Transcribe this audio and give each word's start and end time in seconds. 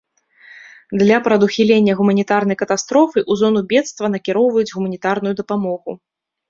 Для 1.01 1.17
прадухілення 1.27 1.95
гуманітарнай 2.01 2.57
катастрофы 2.63 3.19
ў 3.31 3.41
зону 3.43 3.59
бедства 3.75 4.05
накіроўваюць 4.17 4.75
гуманітарную 4.81 5.33
дапамогу. 5.45 5.91